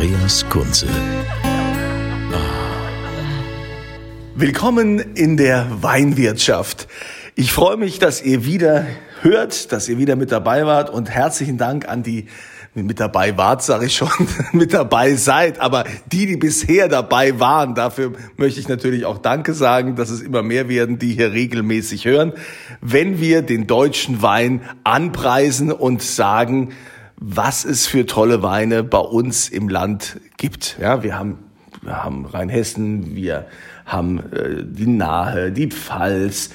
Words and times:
Andreas 0.00 0.48
Kunze. 0.48 0.86
Willkommen 4.34 4.98
in 5.14 5.36
der 5.36 5.66
Weinwirtschaft. 5.82 6.88
Ich 7.34 7.52
freue 7.52 7.76
mich, 7.76 7.98
dass 7.98 8.22
ihr 8.22 8.46
wieder 8.46 8.86
hört, 9.20 9.72
dass 9.72 9.90
ihr 9.90 9.98
wieder 9.98 10.16
mit 10.16 10.32
dabei 10.32 10.64
wart 10.64 10.88
und 10.88 11.10
herzlichen 11.10 11.58
Dank 11.58 11.86
an 11.86 12.02
die 12.02 12.28
mit 12.72 12.98
dabei 12.98 13.36
wart, 13.36 13.62
sage 13.62 13.86
ich 13.86 13.94
schon, 13.94 14.08
mit 14.52 14.72
dabei 14.72 15.16
seid, 15.16 15.60
aber 15.60 15.84
die, 16.10 16.24
die 16.24 16.38
bisher 16.38 16.88
dabei 16.88 17.38
waren, 17.38 17.74
dafür 17.74 18.12
möchte 18.38 18.58
ich 18.58 18.68
natürlich 18.68 19.04
auch 19.04 19.18
Danke 19.18 19.52
sagen, 19.52 19.96
dass 19.96 20.08
es 20.08 20.22
immer 20.22 20.42
mehr 20.42 20.70
werden, 20.70 20.98
die 20.98 21.12
hier 21.12 21.32
regelmäßig 21.32 22.06
hören, 22.06 22.32
wenn 22.80 23.20
wir 23.20 23.42
den 23.42 23.66
deutschen 23.66 24.22
Wein 24.22 24.62
anpreisen 24.82 25.70
und 25.70 26.00
sagen, 26.00 26.70
was 27.20 27.64
es 27.64 27.86
für 27.86 28.06
tolle 28.06 28.42
Weine 28.42 28.82
bei 28.82 28.98
uns 28.98 29.48
im 29.48 29.68
Land 29.68 30.18
gibt. 30.38 30.78
Ja, 30.80 31.02
wir 31.02 31.18
haben 31.18 31.38
wir 31.82 32.04
haben 32.04 32.26
Rheinhessen, 32.26 33.14
wir 33.14 33.46
haben 33.86 34.18
äh, 34.32 34.64
die 34.64 34.86
Nahe, 34.86 35.50
die 35.50 35.68
Pfalz, 35.68 36.50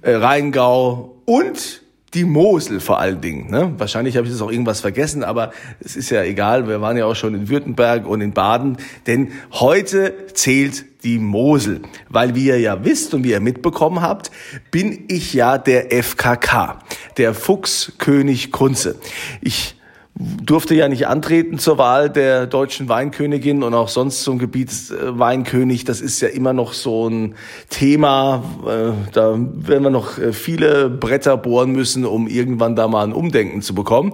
äh, 0.00 0.14
Rheingau 0.14 1.20
und 1.26 1.82
die 2.14 2.24
Mosel 2.24 2.80
vor 2.80 2.98
allen 2.98 3.20
Dingen. 3.20 3.50
Ne? 3.50 3.74
Wahrscheinlich 3.76 4.16
habe 4.16 4.26
ich 4.26 4.32
jetzt 4.32 4.40
auch 4.40 4.50
irgendwas 4.50 4.80
vergessen, 4.80 5.24
aber 5.24 5.52
es 5.80 5.96
ist 5.96 6.10
ja 6.10 6.22
egal. 6.22 6.68
Wir 6.68 6.80
waren 6.80 6.96
ja 6.96 7.06
auch 7.06 7.16
schon 7.16 7.34
in 7.34 7.48
Württemberg 7.48 8.06
und 8.06 8.20
in 8.20 8.32
Baden, 8.32 8.78
denn 9.06 9.32
heute 9.52 10.14
zählt 10.32 10.84
die 11.04 11.18
Mosel. 11.18 11.82
Weil 12.08 12.34
wie 12.34 12.46
ihr 12.46 12.60
ja 12.60 12.84
wisst 12.84 13.12
und 13.14 13.24
wie 13.24 13.32
ihr 13.32 13.40
mitbekommen 13.40 14.00
habt, 14.00 14.30
bin 14.70 15.04
ich 15.08 15.34
ja 15.34 15.58
der 15.58 15.92
FKK, 15.92 16.78
der 17.18 17.34
Fuchskönig 17.34 18.52
Kunze. 18.52 18.96
Ich 19.42 19.74
durfte 20.16 20.76
ja 20.76 20.88
nicht 20.88 21.08
antreten 21.08 21.58
zur 21.58 21.76
Wahl 21.76 22.08
der 22.08 22.46
deutschen 22.46 22.88
Weinkönigin 22.88 23.64
und 23.64 23.74
auch 23.74 23.88
sonst 23.88 24.22
zum 24.22 24.38
Gebietsweinkönig. 24.38 25.84
Das 25.84 26.00
ist 26.00 26.20
ja 26.20 26.28
immer 26.28 26.52
noch 26.52 26.72
so 26.72 27.08
ein 27.08 27.34
Thema. 27.68 28.44
Äh, 28.64 28.92
da 29.12 29.36
werden 29.36 29.82
wir 29.82 29.90
noch 29.90 30.18
äh, 30.18 30.32
viele 30.32 30.88
Bretter 30.88 31.36
bohren 31.36 31.72
müssen, 31.72 32.04
um 32.04 32.28
irgendwann 32.28 32.76
da 32.76 32.86
mal 32.86 33.04
ein 33.04 33.12
Umdenken 33.12 33.60
zu 33.60 33.74
bekommen. 33.74 34.12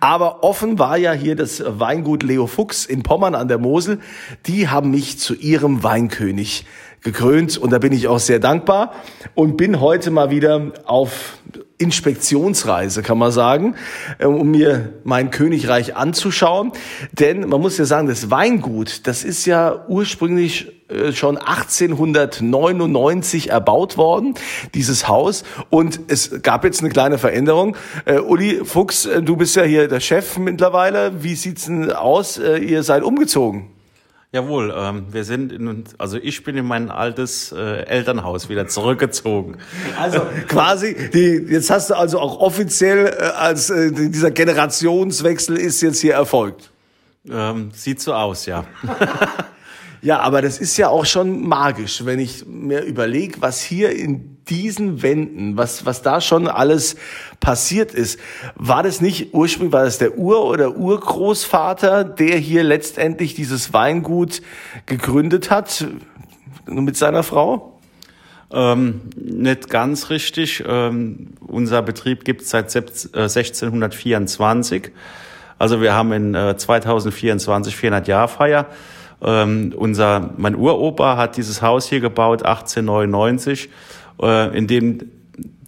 Aber 0.00 0.42
offen 0.42 0.78
war 0.78 0.96
ja 0.96 1.12
hier 1.12 1.36
das 1.36 1.62
Weingut 1.66 2.22
Leo 2.22 2.46
Fuchs 2.46 2.86
in 2.86 3.02
Pommern 3.02 3.34
an 3.34 3.48
der 3.48 3.58
Mosel. 3.58 3.98
Die 4.46 4.68
haben 4.68 4.90
mich 4.90 5.18
zu 5.18 5.34
ihrem 5.34 5.82
Weinkönig 5.82 6.64
gekrönt 7.02 7.58
und 7.58 7.72
da 7.72 7.78
bin 7.78 7.92
ich 7.92 8.08
auch 8.08 8.18
sehr 8.18 8.38
dankbar 8.38 8.92
und 9.34 9.56
bin 9.56 9.80
heute 9.80 10.10
mal 10.10 10.30
wieder 10.30 10.72
auf 10.84 11.38
Inspektionsreise, 11.82 13.02
kann 13.02 13.18
man 13.18 13.32
sagen, 13.32 13.74
äh, 14.18 14.26
um 14.26 14.50
mir 14.50 14.92
mein 15.02 15.30
Königreich 15.30 15.96
anzuschauen. 15.96 16.72
Denn 17.10 17.48
man 17.48 17.60
muss 17.60 17.76
ja 17.76 17.84
sagen, 17.84 18.06
das 18.06 18.30
Weingut, 18.30 19.08
das 19.08 19.24
ist 19.24 19.44
ja 19.46 19.84
ursprünglich 19.88 20.70
äh, 20.88 21.12
schon 21.12 21.38
1899 21.38 23.50
erbaut 23.50 23.96
worden, 23.96 24.34
dieses 24.74 25.08
Haus. 25.08 25.42
Und 25.70 25.98
es 26.06 26.40
gab 26.42 26.62
jetzt 26.64 26.80
eine 26.80 26.90
kleine 26.90 27.18
Veränderung. 27.18 27.76
Äh, 28.04 28.20
Uli 28.20 28.64
Fuchs, 28.64 29.08
du 29.22 29.36
bist 29.36 29.56
ja 29.56 29.64
hier 29.64 29.88
der 29.88 30.00
Chef 30.00 30.38
mittlerweile. 30.38 31.24
Wie 31.24 31.34
sieht's 31.34 31.64
denn 31.64 31.90
aus? 31.90 32.38
Ihr 32.38 32.84
seid 32.84 33.02
umgezogen. 33.02 33.81
Jawohl, 34.32 34.72
ähm, 34.74 35.06
wir 35.10 35.24
sind 35.24 35.52
in, 35.52 35.84
also 35.98 36.16
ich 36.16 36.42
bin 36.42 36.56
in 36.56 36.64
mein 36.64 36.90
altes 36.90 37.52
äh, 37.52 37.84
Elternhaus 37.84 38.48
wieder 38.48 38.66
zurückgezogen. 38.66 39.58
Also 40.00 40.20
quasi, 40.48 40.96
die, 41.12 41.52
jetzt 41.52 41.70
hast 41.70 41.90
du 41.90 41.94
also 41.94 42.18
auch 42.18 42.40
offiziell 42.40 43.08
äh, 43.08 43.24
als 43.24 43.68
äh, 43.68 43.92
dieser 43.92 44.30
Generationswechsel 44.30 45.58
ist 45.58 45.82
jetzt 45.82 46.00
hier 46.00 46.14
erfolgt. 46.14 46.70
Ähm, 47.30 47.72
sieht 47.74 48.00
so 48.00 48.14
aus, 48.14 48.46
ja. 48.46 48.64
Ja, 50.04 50.18
aber 50.18 50.42
das 50.42 50.58
ist 50.58 50.76
ja 50.78 50.88
auch 50.88 51.06
schon 51.06 51.46
magisch, 51.46 52.04
wenn 52.04 52.18
ich 52.18 52.44
mir 52.44 52.82
überlege, 52.82 53.40
was 53.40 53.62
hier 53.62 53.94
in 53.94 54.31
diesen 54.48 55.02
Wänden, 55.02 55.56
was, 55.56 55.86
was 55.86 56.02
da 56.02 56.20
schon 56.20 56.48
alles 56.48 56.96
passiert 57.40 57.92
ist. 57.92 58.18
War 58.54 58.82
das 58.82 59.00
nicht 59.00 59.34
ursprünglich, 59.34 59.72
war 59.72 59.84
das 59.84 59.98
der 59.98 60.18
Ur- 60.18 60.44
oder 60.44 60.76
Urgroßvater, 60.76 62.04
der 62.04 62.36
hier 62.38 62.64
letztendlich 62.64 63.34
dieses 63.34 63.72
Weingut 63.72 64.42
gegründet 64.86 65.50
hat 65.50 65.86
mit 66.66 66.96
seiner 66.96 67.22
Frau? 67.22 67.80
Ähm, 68.52 69.02
nicht 69.16 69.70
ganz 69.70 70.10
richtig. 70.10 70.62
Ähm, 70.66 71.34
unser 71.40 71.80
Betrieb 71.82 72.24
gibt 72.24 72.42
es 72.42 72.50
seit 72.50 72.66
1624. 72.66 74.90
Also 75.58 75.80
wir 75.80 75.94
haben 75.94 76.12
in 76.12 76.34
äh, 76.34 76.56
2024 76.56 77.76
400 77.76 78.08
Jahr 78.08 78.26
Feier. 78.28 78.66
Ähm, 79.22 79.72
unser, 79.76 80.30
mein 80.36 80.56
Uropa 80.56 81.16
hat 81.16 81.36
dieses 81.36 81.62
Haus 81.62 81.88
hier 81.88 82.00
gebaut, 82.00 82.44
1899, 82.44 83.70
äh, 84.22 84.56
in 84.56 84.66
dem 84.66 84.98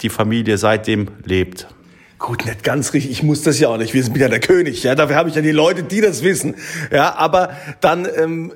die 0.03 0.09
Familie 0.09 0.59
seitdem 0.59 1.09
lebt. 1.25 1.69
Gut, 2.19 2.47
nicht 2.47 2.65
ganz 2.65 2.93
richtig. 2.93 3.11
Ich 3.11 3.23
muss 3.23 3.43
das 3.43 3.59
ja 3.59 3.69
auch 3.69 3.77
nicht 3.77 3.93
wissen. 3.93 4.09
Ich 4.09 4.13
bin 4.13 4.23
ja 4.23 4.29
der 4.29 4.41
König. 4.41 4.83
Ja, 4.83 4.95
dafür 4.95 5.17
habe 5.17 5.29
ich 5.29 5.35
ja 5.35 5.43
die 5.43 5.51
Leute, 5.51 5.83
die 5.83 6.01
das 6.01 6.23
wissen. 6.23 6.55
Ja, 6.91 7.17
aber 7.17 7.51
dann 7.81 8.07
ähm, 8.17 8.53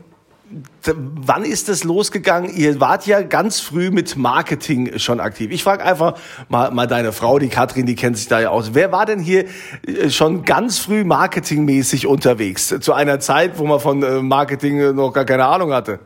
Wann 0.84 1.44
ist 1.44 1.69
das 1.69 1.84
losgegangen? 1.84 2.54
Ihr 2.54 2.81
wart 2.81 3.06
ja 3.06 3.20
ganz 3.20 3.60
früh 3.60 3.91
mit 3.91 4.16
Marketing 4.16 4.98
schon 4.98 5.20
aktiv. 5.20 5.50
Ich 5.50 5.62
frage 5.62 5.84
einfach 5.84 6.14
mal, 6.48 6.70
mal 6.70 6.87
deine 6.87 7.12
Frau, 7.12 7.38
die 7.38 7.48
Katrin, 7.48 7.84
die 7.84 7.94
kennt 7.94 8.16
sich 8.16 8.28
da 8.28 8.41
ja 8.41 8.48
aus. 8.48 8.70
Wer 8.72 8.91
war 8.91 9.04
denn 9.04 9.20
hier 9.20 9.44
äh, 9.87 10.08
schon 10.08 10.44
ganz 10.44 10.78
früh 10.78 11.04
marketingmäßig 11.04 12.06
unterwegs? 12.06 12.75
Zu 12.81 12.94
einer 12.94 13.20
Zeit, 13.20 13.58
wo 13.58 13.66
man 13.66 13.78
von 13.81 14.03
äh, 14.03 14.22
Marketing 14.22 14.94
noch 14.94 15.12
gar 15.12 15.26
keine 15.26 15.44
Ahnung 15.44 15.72
hatte? 15.72 16.00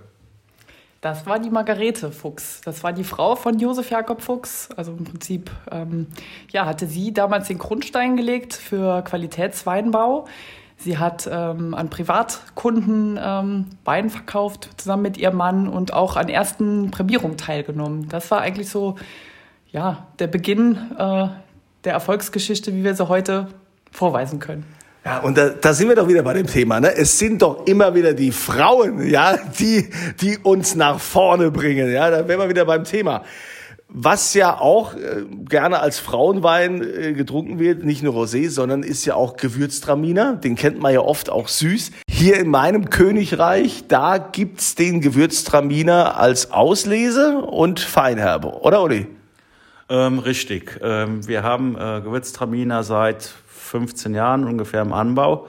Das 1.03 1.27
war 1.27 1.39
die 1.39 1.51
Margarete 1.51 2.13
Fuchs. 2.13 2.63
Das 2.65 2.83
war 2.85 2.93
die 2.93 3.05
Frau 3.05 3.35
von 3.35 3.59
Josef 3.59 3.91
Jakob 3.91 4.23
Fuchs. 4.23 4.71
Also 4.77 4.93
im 4.93 5.05
Prinzip 5.05 5.51
ja, 6.53 6.65
hatte 6.65 6.87
sie 6.87 7.13
damals 7.13 7.49
den 7.49 7.59
Grundstein 7.59 8.17
gelegt 8.17 8.55
für 8.55 9.03
Qualitätsweinbau. 9.03 10.27
Sie 10.83 10.99
hat 10.99 11.29
ähm, 11.31 11.75
an 11.75 11.91
Privatkunden 11.91 13.19
ähm, 13.23 13.67
Wein 13.85 14.11
verkauft, 14.11 14.71
zusammen 14.77 15.03
mit 15.03 15.17
ihrem 15.17 15.37
Mann 15.37 15.69
und 15.69 15.93
auch 15.93 16.17
an 16.17 16.29
ersten 16.29 16.91
Prämierungen 16.91 17.37
teilgenommen. 17.37 18.09
Das 18.09 18.31
war 18.31 18.41
eigentlich 18.41 18.69
so 18.69 18.97
ja, 19.71 20.09
der 20.19 20.27
Beginn 20.27 20.77
äh, 20.99 21.29
der 21.85 21.93
Erfolgsgeschichte, 21.93 22.75
wie 22.75 22.85
wir 22.85 22.95
sie 22.95 23.09
heute 23.09 23.49
vorweisen 23.93 24.41
können. 24.41 24.65
Ja, 25.05 25.19
und 25.19 25.37
da, 25.37 25.49
da 25.49 25.75
sind 25.75 25.89
wir 25.89 25.97
doch 25.97 26.07
wieder 26.07 26.23
bei 26.23 26.35
dem 26.35 26.47
Thema. 26.47 26.79
Ne? 26.79 26.95
Es 26.95 27.19
sind 27.19 27.43
doch 27.43 27.67
immer 27.67 27.95
wieder 27.95 28.15
die 28.15 28.31
Frauen, 28.31 29.05
ja, 29.09 29.37
die, 29.59 29.91
die 30.21 30.39
uns 30.39 30.77
nach 30.77 31.01
vorne 31.01 31.51
bringen. 31.51 31.91
Ja, 31.93 32.09
da 32.11 32.29
wären 32.29 32.39
wir 32.39 32.49
wieder 32.49 32.65
beim 32.65 32.85
Thema. 32.85 33.25
Was 33.95 34.33
ja 34.33 34.59
auch 34.59 34.95
äh, 34.95 35.25
gerne 35.49 35.81
als 35.81 35.99
Frauenwein 35.99 36.83
äh, 36.83 37.13
getrunken 37.13 37.59
wird, 37.59 37.85
nicht 37.85 38.03
nur 38.03 38.15
Rosé, 38.15 38.49
sondern 38.49 38.85
ist 38.85 39.05
ja 39.05 39.17
auch 39.17 39.37
Gewürztraminer. 39.37 40.37
Den 40.37 40.55
kennt 40.55 40.81
man 40.81 40.95
ja 40.95 41.01
oft 41.01 41.29
auch 41.31 41.49
süß. 41.49 41.91
Hier 42.09 42.39
in 42.39 42.49
meinem 42.49 42.89
Königreich, 42.89 43.85
da 43.89 44.17
gibt's 44.19 44.77
den 44.77 45.01
Gewürztraminer 45.01 46.17
als 46.17 46.53
Auslese 46.53 47.39
und 47.39 47.81
Feinherbe, 47.81 48.61
oder 48.61 48.83
Uli? 48.83 49.09
Ähm, 49.93 50.21
richtig. 50.21 50.81
Ähm, 50.83 51.29
wir 51.29 51.43
haben 51.43 51.77
äh, 51.77 52.01
Gewürztraminer 52.01 52.83
seit 52.83 53.31
15 53.47 54.15
Jahren 54.15 54.45
ungefähr 54.45 54.81
im 54.81 54.95
Anbau. 54.95 55.49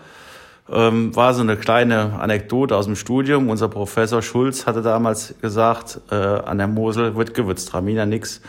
Ähm, 0.70 1.16
war 1.16 1.34
so 1.34 1.42
eine 1.42 1.56
kleine 1.56 2.20
Anekdote 2.20 2.76
aus 2.76 2.84
dem 2.84 2.98
Studium. 2.98 3.50
Unser 3.50 3.70
Professor 3.70 4.22
Schulz 4.22 4.68
hatte 4.68 4.82
damals 4.82 5.34
gesagt, 5.42 6.02
äh, 6.12 6.16
an 6.16 6.58
der 6.58 6.68
Mosel 6.68 7.16
wird 7.16 7.34
Gewürztraminer 7.34 8.06
nix, 8.06 8.42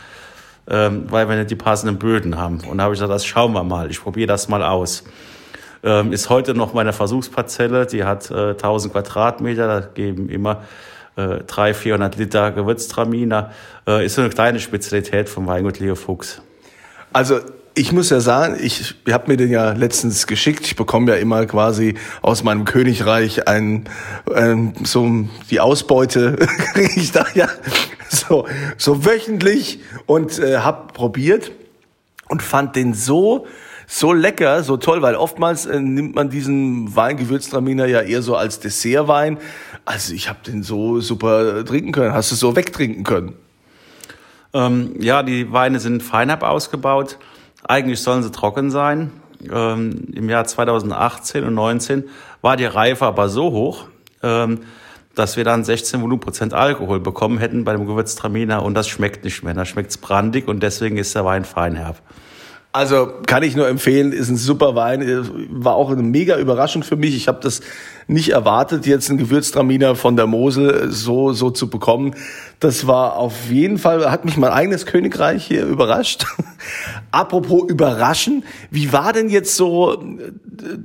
ähm, 0.67 1.05
weil 1.09 1.29
wir 1.29 1.37
nicht 1.37 1.51
die 1.51 1.55
passenden 1.55 1.97
Böden 1.97 2.37
haben. 2.37 2.59
Und 2.69 2.79
da 2.79 2.83
habe 2.83 2.93
ich 2.93 2.99
gesagt, 2.99 3.13
das 3.13 3.25
schauen 3.25 3.53
wir 3.53 3.63
mal, 3.63 3.89
ich 3.89 4.01
probiere 4.01 4.27
das 4.27 4.49
mal 4.49 4.63
aus. 4.63 5.05
Ähm, 5.81 6.11
ist 6.11 6.29
heute 6.29 6.55
noch 6.55 6.73
meine 6.73 6.91
Versuchsparzelle, 6.91 7.85
die 7.85 8.03
hat 8.03 8.29
äh, 8.31 8.49
1000 8.49 8.91
Quadratmeter, 8.91 9.67
da 9.67 9.79
geben 9.87 10.27
immer 10.27 10.63
äh, 11.15 11.43
300, 11.45 11.75
400 11.75 12.15
Liter 12.17 12.51
Gewürztraminer. 12.51 13.51
Äh, 13.87 14.05
ist 14.05 14.15
so 14.15 14.21
eine 14.21 14.29
kleine 14.29 14.59
Spezialität 14.59 15.29
vom 15.29 15.47
Weingut 15.47 15.79
Leo 15.79 15.95
Fuchs. 15.95 16.41
Also 17.13 17.39
ich 17.77 17.91
muss 17.91 18.09
ja 18.09 18.21
sagen, 18.21 18.57
ich 18.61 18.95
habe 19.09 19.27
mir 19.27 19.37
den 19.37 19.51
ja 19.51 19.73
letztens 19.73 20.27
geschickt. 20.27 20.65
Ich 20.65 20.75
bekomme 20.75 21.11
ja 21.11 21.17
immer 21.17 21.45
quasi 21.45 21.95
aus 22.21 22.43
meinem 22.43 22.63
Königreich 22.63 23.47
ein, 23.47 23.89
ähm, 24.33 24.73
so 24.83 25.09
die 25.51 25.59
Ausbeute 25.59 26.35
kriege 26.73 26.99
ich 26.99 27.11
da 27.11 27.25
ja 27.33 27.49
so 28.09 28.47
so 28.77 29.05
wöchentlich 29.05 29.79
und 30.05 30.39
äh, 30.39 30.59
habe 30.59 30.93
probiert 30.93 31.51
und 32.29 32.41
fand 32.41 32.75
den 32.75 32.93
so 32.93 33.45
so 33.87 34.13
lecker, 34.13 34.63
so 34.63 34.77
toll, 34.77 35.01
weil 35.01 35.15
oftmals 35.15 35.65
äh, 35.65 35.79
nimmt 35.79 36.15
man 36.15 36.29
diesen 36.29 36.95
Wein 36.95 37.17
Gewürztraminer 37.17 37.85
ja 37.85 38.01
eher 38.01 38.21
so 38.21 38.35
als 38.35 38.59
Dessertwein. 38.59 39.37
Also 39.85 40.13
ich 40.13 40.29
habe 40.29 40.39
den 40.45 40.63
so 40.63 40.99
super 40.99 41.63
trinken 41.65 41.91
können. 41.91 42.13
Hast 42.13 42.31
du 42.31 42.35
so 42.35 42.55
wegtrinken 42.55 43.03
können? 43.03 43.33
Ähm, 44.53 44.95
ja, 44.99 45.21
die 45.21 45.51
Weine 45.51 45.79
sind 45.79 46.01
feinab 46.01 46.43
ausgebaut. 46.43 47.17
Eigentlich 47.63 48.01
sollen 48.01 48.23
sie 48.23 48.31
trocken 48.31 48.71
sein. 48.71 49.11
Ähm, 49.51 50.07
Im 50.13 50.29
Jahr 50.29 50.45
2018 50.45 51.43
und 51.43 51.53
19 51.53 52.05
war 52.41 52.57
die 52.57 52.65
Reife 52.65 53.05
aber 53.05 53.29
so 53.29 53.51
hoch, 53.51 53.85
ähm, 54.23 54.61
dass 55.13 55.37
wir 55.37 55.43
dann 55.43 55.63
16 55.63 56.01
Volumenprozent 56.01 56.53
Alkohol 56.53 56.99
bekommen 56.99 57.37
hätten 57.37 57.63
bei 57.63 57.73
dem 57.73 57.85
Gewürztraminer 57.85 58.63
und 58.63 58.73
das 58.73 58.87
schmeckt 58.87 59.23
nicht 59.23 59.43
mehr. 59.43 59.53
Da 59.53 59.65
schmeckt's 59.65 59.97
brandig 59.97 60.47
und 60.47 60.61
deswegen 60.61 60.97
ist 60.97 61.15
der 61.15 61.25
Wein 61.25 61.45
feinherb. 61.45 62.01
Also 62.75 63.09
kann 63.25 63.41
ich 63.41 63.55
nur 63.55 63.69
empfehlen, 63.69 64.11
ist 64.11 64.27
ein 64.27 64.35
super 64.35 64.75
Wein, 64.75 65.01
war 65.49 65.75
auch 65.75 65.91
eine 65.91 66.03
mega 66.03 66.37
Überraschung 66.37 66.83
für 66.83 66.97
mich. 66.97 67.15
Ich 67.15 67.29
habe 67.29 67.39
das 67.41 67.61
nicht 68.07 68.31
erwartet, 68.31 68.85
jetzt 68.85 69.09
einen 69.09 69.17
Gewürztraminer 69.17 69.95
von 69.95 70.17
der 70.17 70.27
Mosel 70.27 70.91
so 70.91 71.31
so 71.31 71.51
zu 71.51 71.69
bekommen. 71.69 72.15
Das 72.59 72.85
war 72.85 73.15
auf 73.15 73.49
jeden 73.49 73.77
Fall 73.77 74.11
hat 74.11 74.25
mich 74.25 74.35
mein 74.35 74.51
eigenes 74.51 74.85
Königreich 74.85 75.45
hier 75.45 75.65
überrascht. 75.65 76.25
Apropos 77.11 77.63
überraschen, 77.69 78.43
wie 78.71 78.91
war 78.91 79.13
denn 79.13 79.29
jetzt 79.29 79.55
so 79.55 80.03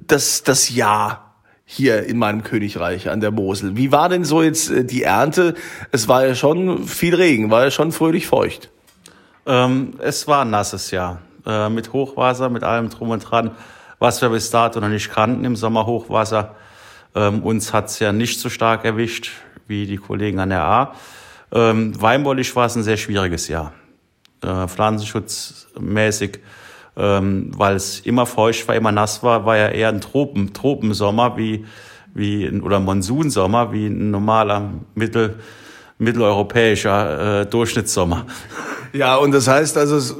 das 0.06 0.44
das 0.44 0.72
Jahr 0.72 1.34
hier 1.64 2.04
in 2.06 2.18
meinem 2.18 2.44
Königreich 2.44 3.10
an 3.10 3.18
der 3.18 3.32
Mosel? 3.32 3.76
Wie 3.76 3.90
war 3.90 4.08
denn 4.08 4.22
so 4.22 4.44
jetzt 4.44 4.70
äh, 4.70 4.84
die 4.84 5.02
Ernte? 5.02 5.54
Es 5.90 6.06
war 6.06 6.24
ja 6.24 6.36
schon 6.36 6.86
viel 6.86 7.16
Regen, 7.16 7.50
war 7.50 7.64
ja 7.64 7.72
schon 7.72 7.90
fröhlich 7.90 8.28
feucht. 8.28 8.70
Ähm, 9.44 9.94
es 9.98 10.28
war 10.28 10.42
ein 10.44 10.50
nasses 10.50 10.92
Jahr 10.92 11.18
äh, 11.46 11.68
mit 11.68 11.92
Hochwasser, 11.92 12.50
mit 12.50 12.64
allem 12.64 12.90
drum 12.90 13.10
und 13.10 13.20
dran, 13.20 13.52
was 13.98 14.22
wir 14.22 14.30
bis 14.30 14.50
dato 14.50 14.80
noch 14.80 14.88
nicht 14.88 15.10
kannten 15.10 15.44
im 15.44 15.56
Sommerhochwasser. 15.56 16.54
Ähm, 17.14 17.42
uns 17.42 17.72
hat's 17.72 17.98
ja 17.98 18.12
nicht 18.12 18.40
so 18.40 18.48
stark 18.48 18.84
erwischt 18.84 19.32
wie 19.66 19.86
die 19.86 19.96
Kollegen 19.96 20.38
an 20.38 20.50
der 20.50 20.64
A. 20.64 20.94
Ähm, 21.52 22.00
weinbaulich 22.00 22.54
war 22.56 22.66
es 22.66 22.76
ein 22.76 22.82
sehr 22.82 22.96
schwieriges 22.96 23.48
Jahr. 23.48 23.72
Äh, 24.42 24.68
pflanzenschutzmäßig, 24.68 26.38
ähm, 26.96 27.50
weil 27.56 27.76
es 27.76 28.00
immer 28.00 28.26
feucht 28.26 28.66
war, 28.68 28.74
immer 28.74 28.92
nass 28.92 29.22
war, 29.22 29.44
war 29.44 29.56
ja 29.56 29.68
eher 29.68 29.88
ein 29.88 30.00
Tropen, 30.00 30.52
Tropensommer 30.52 31.36
wie, 31.36 31.66
wie 32.14 32.48
oder 32.60 32.80
Monsunsommer 32.80 33.72
wie 33.72 33.86
ein 33.86 34.10
normaler 34.10 34.70
Mittel, 34.94 35.40
mitteleuropäischer 35.98 37.40
äh, 37.40 37.46
Durchschnittssommer. 37.46 38.26
Ja, 38.92 39.16
und 39.16 39.32
das 39.32 39.46
heißt 39.46 39.76
also, 39.76 40.16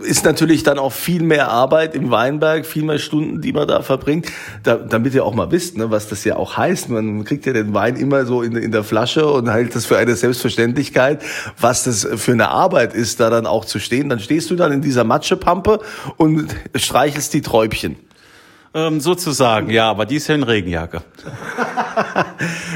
ist 0.00 0.24
natürlich 0.24 0.62
dann 0.62 0.78
auch 0.78 0.92
viel 0.92 1.22
mehr 1.22 1.50
Arbeit 1.50 1.94
im 1.94 2.10
Weinberg, 2.10 2.66
viel 2.66 2.84
mehr 2.84 2.98
Stunden, 2.98 3.40
die 3.40 3.52
man 3.52 3.66
da 3.66 3.82
verbringt, 3.82 4.26
da, 4.62 4.76
damit 4.76 5.14
ihr 5.14 5.24
auch 5.24 5.34
mal 5.34 5.50
wisst, 5.50 5.78
ne, 5.78 5.90
was 5.90 6.08
das 6.08 6.24
ja 6.24 6.36
auch 6.36 6.56
heißt. 6.56 6.90
Man 6.90 7.24
kriegt 7.24 7.46
ja 7.46 7.52
den 7.52 7.72
Wein 7.72 7.96
immer 7.96 8.26
so 8.26 8.42
in, 8.42 8.56
in 8.56 8.72
der 8.72 8.84
Flasche 8.84 9.26
und 9.26 9.50
hält 9.50 9.74
das 9.74 9.86
für 9.86 9.96
eine 9.96 10.14
Selbstverständlichkeit, 10.14 11.22
was 11.58 11.84
das 11.84 12.06
für 12.16 12.32
eine 12.32 12.50
Arbeit 12.50 12.94
ist, 12.94 13.20
da 13.20 13.30
dann 13.30 13.46
auch 13.46 13.64
zu 13.64 13.78
stehen. 13.78 14.08
Dann 14.08 14.20
stehst 14.20 14.50
du 14.50 14.56
dann 14.56 14.72
in 14.72 14.82
dieser 14.82 15.04
Matschepampe 15.04 15.80
und 16.16 16.54
streichelst 16.74 17.32
die 17.32 17.40
Träubchen. 17.40 17.96
Ähm, 18.76 19.00
sozusagen, 19.00 19.70
ja, 19.70 19.88
aber 19.88 20.04
die 20.04 20.16
ist 20.16 20.28
ja 20.28 20.34
in 20.34 20.42
Regenjacke. 20.42 21.00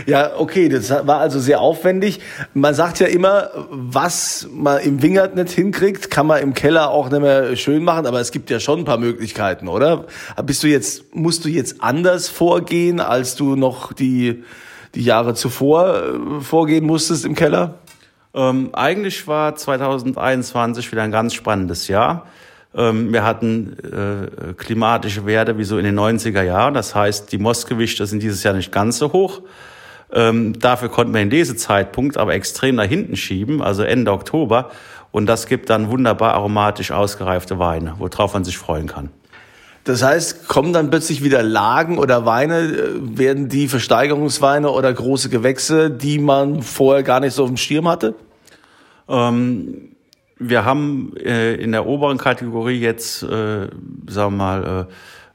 ja, 0.06 0.30
okay, 0.38 0.70
das 0.70 0.88
war 0.88 1.18
also 1.18 1.38
sehr 1.38 1.60
aufwendig. 1.60 2.20
Man 2.54 2.72
sagt 2.72 3.00
ja 3.00 3.06
immer, 3.06 3.50
was 3.68 4.48
man 4.50 4.80
im 4.80 5.02
Wingert 5.02 5.36
nicht 5.36 5.50
hinkriegt, 5.50 6.10
kann 6.10 6.26
man 6.26 6.40
im 6.40 6.54
Keller 6.54 6.88
auch 6.88 7.10
nicht 7.10 7.20
mehr 7.20 7.54
schön 7.54 7.84
machen, 7.84 8.06
aber 8.06 8.18
es 8.18 8.32
gibt 8.32 8.48
ja 8.48 8.60
schon 8.60 8.78
ein 8.78 8.84
paar 8.86 8.96
Möglichkeiten, 8.96 9.68
oder? 9.68 10.06
Bist 10.42 10.62
du 10.62 10.68
jetzt, 10.68 11.14
musst 11.14 11.44
du 11.44 11.50
jetzt 11.50 11.82
anders 11.82 12.30
vorgehen, 12.30 13.00
als 13.00 13.36
du 13.36 13.54
noch 13.54 13.92
die, 13.92 14.42
die 14.94 15.04
Jahre 15.04 15.34
zuvor 15.34 16.02
äh, 16.02 16.40
vorgehen 16.40 16.86
musstest 16.86 17.26
im 17.26 17.34
Keller? 17.34 17.74
Ähm, 18.32 18.70
eigentlich 18.72 19.28
war 19.28 19.54
2021 19.54 20.90
wieder 20.92 21.02
ein 21.02 21.12
ganz 21.12 21.34
spannendes 21.34 21.88
Jahr. 21.88 22.26
Ähm, 22.74 23.12
wir 23.12 23.24
hatten 23.24 23.76
äh, 23.82 24.52
klimatische 24.54 25.26
Werte 25.26 25.58
wie 25.58 25.64
so 25.64 25.78
in 25.78 25.84
den 25.84 25.98
90er 25.98 26.42
Jahren. 26.42 26.74
Das 26.74 26.94
heißt, 26.94 27.32
die 27.32 27.38
Mostgewichte 27.38 28.06
sind 28.06 28.22
dieses 28.22 28.42
Jahr 28.42 28.54
nicht 28.54 28.70
ganz 28.70 28.98
so 28.98 29.12
hoch. 29.12 29.42
Ähm, 30.12 30.58
dafür 30.58 30.88
konnten 30.88 31.14
wir 31.14 31.20
den 31.20 31.30
Lesezeitpunkt 31.30 32.16
aber 32.16 32.34
extrem 32.34 32.76
nach 32.76 32.84
hinten 32.84 33.16
schieben, 33.16 33.62
also 33.62 33.82
Ende 33.82 34.12
Oktober. 34.12 34.70
Und 35.12 35.26
das 35.26 35.46
gibt 35.46 35.70
dann 35.70 35.90
wunderbar 35.90 36.34
aromatisch 36.34 36.92
ausgereifte 36.92 37.58
Weine, 37.58 37.94
worauf 37.98 38.34
man 38.34 38.44
sich 38.44 38.58
freuen 38.58 38.86
kann. 38.86 39.10
Das 39.84 40.02
heißt, 40.02 40.46
kommen 40.46 40.72
dann 40.72 40.90
plötzlich 40.90 41.24
wieder 41.24 41.42
Lagen 41.42 41.98
oder 41.98 42.26
Weine, 42.26 42.60
äh, 42.60 43.18
werden 43.18 43.48
die 43.48 43.66
Versteigerungsweine 43.66 44.70
oder 44.70 44.92
große 44.92 45.30
Gewächse, 45.30 45.90
die 45.90 46.18
man 46.18 46.62
vorher 46.62 47.02
gar 47.02 47.20
nicht 47.20 47.34
so 47.34 47.44
auf 47.44 47.48
dem 47.48 47.56
Stirn 47.56 47.88
hatte? 47.88 48.14
Ähm, 49.08 49.89
wir 50.40 50.64
haben 50.64 51.14
äh, 51.16 51.54
in 51.54 51.72
der 51.72 51.86
oberen 51.86 52.18
Kategorie 52.18 52.80
jetzt, 52.80 53.22
äh, 53.22 53.68
sagen 53.68 53.70
wir 54.08 54.30
mal, 54.30 54.86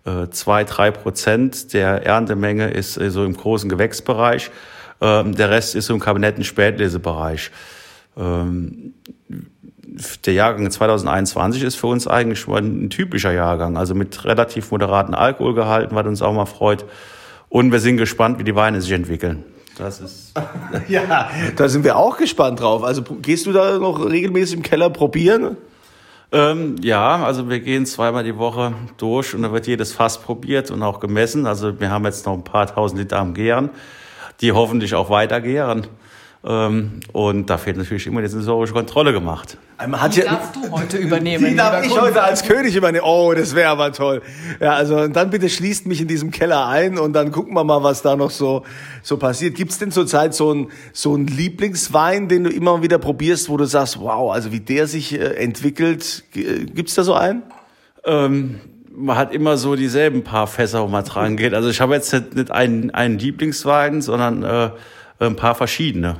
äh, 0.05 0.23
äh, 0.23 0.29
zwei, 0.31 0.63
drei 0.63 0.91
Prozent 0.91 1.73
der 1.73 2.05
Erntemenge 2.05 2.69
ist 2.71 2.97
äh, 2.97 3.09
so 3.11 3.23
im 3.23 3.37
großen 3.37 3.69
Gewächsbereich. 3.69 4.51
Ähm, 5.01 5.35
der 5.35 5.51
Rest 5.51 5.75
ist 5.75 5.85
so 5.85 5.93
im 5.93 5.99
Kabinetten-Spätlesebereich. 5.99 7.51
Ähm, 8.17 8.93
der 10.25 10.33
Jahrgang 10.33 10.69
2021 10.69 11.63
ist 11.63 11.75
für 11.75 11.87
uns 11.87 12.07
eigentlich 12.07 12.39
schon 12.39 12.85
ein 12.85 12.89
typischer 12.89 13.31
Jahrgang, 13.31 13.77
also 13.77 13.95
mit 13.95 14.25
relativ 14.25 14.71
moderaten 14.71 15.13
Alkoholgehalten, 15.13 15.95
was 15.95 16.05
uns 16.07 16.21
auch 16.21 16.33
mal 16.33 16.45
freut. 16.45 16.85
Und 17.49 17.71
wir 17.71 17.79
sind 17.79 17.97
gespannt, 17.97 18.39
wie 18.39 18.43
die 18.43 18.55
Weine 18.55 18.81
sich 18.81 18.91
entwickeln. 18.91 19.43
Das 19.77 19.99
ist. 19.99 20.33
ja, 20.87 21.29
da 21.55 21.69
sind 21.69 21.83
wir 21.83 21.97
auch 21.97 22.17
gespannt 22.17 22.61
drauf. 22.61 22.83
Also 22.83 23.01
gehst 23.03 23.45
du 23.45 23.51
da 23.51 23.77
noch 23.77 24.03
regelmäßig 24.05 24.57
im 24.57 24.63
Keller 24.63 24.89
probieren? 24.89 25.57
Ähm, 26.31 26.75
ja, 26.81 27.23
also 27.23 27.49
wir 27.49 27.59
gehen 27.59 27.85
zweimal 27.85 28.23
die 28.23 28.37
Woche 28.37 28.73
durch 28.97 29.35
und 29.35 29.43
da 29.43 29.51
wird 29.51 29.67
jedes 29.67 29.93
Fass 29.93 30.17
probiert 30.17 30.71
und 30.71 30.81
auch 30.81 30.99
gemessen. 30.99 31.45
Also 31.45 31.79
wir 31.79 31.91
haben 31.91 32.05
jetzt 32.05 32.25
noch 32.25 32.33
ein 32.33 32.43
paar 32.43 32.67
tausend 32.67 32.99
Liter 32.99 33.19
am 33.19 33.33
Gären, 33.33 33.69
die 34.41 34.51
hoffentlich 34.51 34.95
auch 34.95 35.09
weiter 35.09 35.39
gären. 35.41 35.87
Ähm, 36.47 36.99
und 37.11 37.49
da 37.49 37.57
fehlt 37.57 37.75
natürlich 37.75 38.05
immer 38.05 38.21
die 38.21 38.27
sensorische 38.27 38.73
Kontrolle 38.73 39.11
gemacht. 39.13 39.57
Man 39.79 39.99
hat 39.99 40.15
die 40.15 40.19
ja, 40.19 40.25
darfst 40.25 40.55
du 40.55 40.69
heute 40.69 40.97
übernehmen. 40.97 41.43
Die 41.43 41.55
darf 41.55 41.83
ich 41.83 41.89
Kunde. 41.89 42.05
heute 42.05 42.21
als 42.21 42.43
König 42.43 42.75
übernehmen. 42.75 43.03
Oh, 43.03 43.33
das 43.35 43.55
wäre 43.55 43.69
aber 43.69 43.91
toll. 43.91 44.21
Ja, 44.59 44.73
also 44.73 45.07
dann 45.07 45.31
bitte 45.31 45.49
schließt 45.49 45.87
mich 45.87 46.01
in 46.01 46.07
diesem 46.07 46.29
Keller 46.29 46.67
ein 46.67 46.99
und 46.99 47.13
dann 47.13 47.31
gucken 47.31 47.55
wir 47.55 47.63
mal, 47.63 47.81
was 47.81 48.03
da 48.03 48.15
noch 48.15 48.29
so 48.29 48.63
so 49.01 49.17
passiert. 49.17 49.55
Gibt's 49.55 49.79
denn 49.79 49.91
zurzeit 49.91 50.35
so 50.35 50.53
ein 50.53 50.67
so 50.93 51.15
ein 51.15 51.25
Lieblingswein, 51.25 52.27
den 52.27 52.43
du 52.43 52.51
immer 52.51 52.83
wieder 52.83 52.99
probierst, 52.99 53.49
wo 53.49 53.57
du 53.57 53.65
sagst, 53.65 53.99
wow, 53.99 54.31
also 54.31 54.51
wie 54.51 54.59
der 54.59 54.85
sich 54.85 55.19
äh, 55.19 55.37
entwickelt? 55.37 56.25
Gibt's 56.31 56.93
da 56.93 57.03
so 57.03 57.15
einen? 57.15 57.41
Ähm, 58.05 58.61
man 58.95 59.17
hat 59.17 59.33
immer 59.33 59.57
so 59.57 59.75
dieselben 59.75 60.23
paar 60.23 60.45
Fässer, 60.45 60.83
wo 60.83 60.87
man 60.87 61.03
dran 61.03 61.37
geht. 61.37 61.55
Also 61.55 61.69
ich 61.69 61.81
habe 61.81 61.95
jetzt 61.95 62.13
nicht, 62.13 62.35
nicht 62.35 62.51
einen, 62.51 62.91
einen 62.91 63.17
Lieblingswein, 63.17 64.03
sondern 64.03 64.43
äh, 64.43 64.69
ein 65.19 65.35
paar 65.35 65.55
verschiedene. 65.55 66.17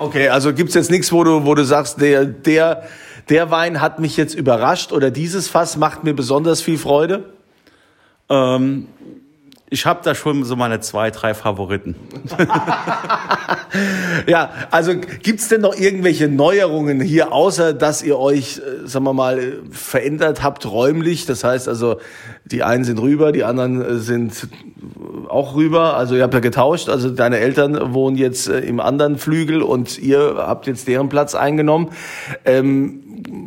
Okay, 0.00 0.28
also 0.28 0.54
gibt's 0.54 0.72
jetzt 0.72 0.90
nichts, 0.90 1.12
wo 1.12 1.24
du, 1.24 1.44
wo 1.44 1.54
du 1.54 1.62
sagst, 1.62 2.00
der, 2.00 2.24
der, 2.24 2.84
der 3.28 3.50
Wein 3.50 3.82
hat 3.82 3.98
mich 3.98 4.16
jetzt 4.16 4.34
überrascht 4.34 4.92
oder 4.92 5.10
dieses 5.10 5.46
Fass 5.46 5.76
macht 5.76 6.04
mir 6.04 6.14
besonders 6.14 6.62
viel 6.62 6.78
Freude? 6.78 7.34
Ähm, 8.30 8.88
ich 9.72 9.86
habe 9.86 10.00
da 10.02 10.16
schon 10.16 10.42
so 10.42 10.56
meine 10.56 10.80
zwei, 10.80 11.12
drei 11.12 11.32
Favoriten. 11.32 11.94
ja, 14.26 14.50
also 14.72 14.94
gibt's 15.22 15.46
denn 15.46 15.60
noch 15.60 15.76
irgendwelche 15.76 16.26
Neuerungen 16.26 17.00
hier, 17.00 17.32
außer 17.32 17.72
dass 17.72 18.02
ihr 18.02 18.18
euch, 18.18 18.58
äh, 18.58 18.88
sagen 18.88 19.04
wir 19.04 19.12
mal, 19.12 19.60
verändert 19.70 20.42
habt 20.42 20.66
räumlich? 20.66 21.24
Das 21.24 21.44
heißt 21.44 21.68
also, 21.68 22.00
die 22.44 22.64
einen 22.64 22.82
sind 22.82 23.00
rüber, 23.00 23.30
die 23.30 23.44
anderen 23.44 23.80
äh, 23.80 23.94
sind 23.98 24.48
auch 25.28 25.54
rüber. 25.54 25.96
Also 25.96 26.16
ihr 26.16 26.24
habt 26.24 26.34
ja 26.34 26.40
getauscht. 26.40 26.88
Also 26.88 27.08
deine 27.08 27.38
Eltern 27.38 27.94
wohnen 27.94 28.16
jetzt 28.16 28.48
äh, 28.48 28.58
im 28.58 28.80
anderen 28.80 29.18
Flügel 29.18 29.62
und 29.62 29.98
ihr 29.98 30.34
habt 30.36 30.66
jetzt 30.66 30.88
deren 30.88 31.08
Platz 31.08 31.36
eingenommen. 31.36 31.90
Ähm, 32.44 33.04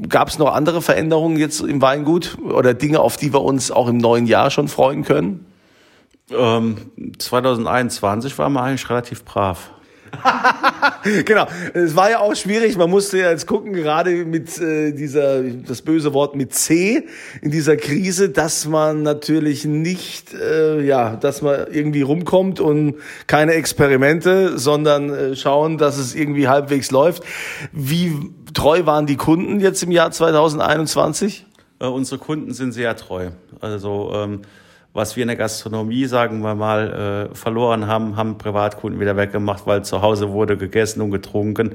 Gab 0.08 0.30
es 0.30 0.38
noch 0.38 0.53
andere 0.53 0.82
Veränderungen 0.82 1.36
jetzt 1.36 1.62
im 1.62 1.82
Weingut 1.82 2.38
oder 2.42 2.74
Dinge, 2.74 3.00
auf 3.00 3.18
die 3.18 3.34
wir 3.34 3.42
uns 3.42 3.72
auch 3.72 3.88
im 3.88 3.98
neuen 3.98 4.27
Jahr 4.27 4.51
schon 4.51 4.68
freuen 4.68 5.03
können? 5.03 5.46
Ähm, 6.36 6.78
2021 7.18 8.38
war 8.38 8.50
man 8.50 8.63
eigentlich 8.63 8.90
relativ 8.90 9.24
brav. 9.24 9.72
genau. 11.25 11.48
Es 11.74 11.96
war 11.96 12.10
ja 12.10 12.20
auch 12.20 12.36
schwierig. 12.36 12.78
Man 12.78 12.90
musste 12.90 13.18
ja 13.18 13.30
jetzt 13.32 13.48
gucken, 13.48 13.74
gerade 13.74 14.25
mit 14.25 14.60
äh, 14.60 14.92
dieser, 14.92 15.44
das 15.44 15.82
böse 15.82 16.13
Wort 16.13 16.36
mit 16.36 16.54
C 16.54 17.08
in 17.42 17.52
dieser 17.52 17.78
Krise, 17.78 18.30
dass 18.30 18.68
man 18.68 19.04
natürlich 19.04 19.66
nicht, 19.66 20.34
äh, 20.34 20.82
ja, 20.82 21.16
dass 21.16 21.42
man 21.42 21.68
irgendwie 21.72 22.02
rumkommt 22.02 22.60
und 22.60 22.96
keine 23.28 23.54
Experimente, 23.54 24.58
sondern 24.58 25.10
äh, 25.10 25.36
schauen, 25.36 25.78
dass 25.78 25.98
es 25.98 26.16
irgendwie 26.16 26.48
halbwegs 26.48 26.92
läuft. 26.92 27.24
Wie 27.72 28.13
treu 28.54 28.86
waren 28.86 29.06
die 29.06 29.18
Kunden 29.18 29.60
jetzt 29.60 29.84
im 29.84 29.92
Jahr 29.92 30.12
2021? 30.12 31.46
Äh, 31.80 31.88
unsere 31.88 32.20
Kunden 32.20 32.54
sind 32.54 32.72
sehr 32.72 32.96
treu. 32.96 33.32
Also, 33.60 34.12
ähm, 34.13 34.42
was 34.94 35.16
wir 35.16 35.24
in 35.24 35.28
der 35.28 35.38
Gastronomie, 35.38 36.06
sagen 36.06 36.42
wir 36.42 36.56
mal, 36.56 37.30
äh, 37.32 37.36
verloren 37.36 37.88
haben, 37.88 38.16
haben 38.16 38.38
Privatkunden 38.38 39.00
wieder 39.00 39.18
weggemacht, 39.18 39.66
weil 39.66 39.84
zu 39.84 40.02
Hause 40.02 40.30
wurde 40.30 40.56
gegessen 40.56 41.02
und 41.02 41.12
getrunken. 41.12 41.72